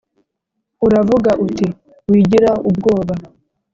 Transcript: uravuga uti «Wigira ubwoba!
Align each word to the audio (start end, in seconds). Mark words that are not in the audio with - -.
uravuga 0.85 1.31
uti 1.45 1.65
«Wigira 2.09 2.51
ubwoba! 2.69 3.13